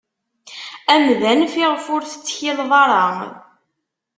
Amdan 0.93 1.41
fiɣef 1.53 1.85
ur 1.95 2.01
tettkilleḍ 2.05 2.71
ara. 2.83 3.05